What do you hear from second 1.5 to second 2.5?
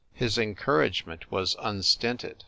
unstinted.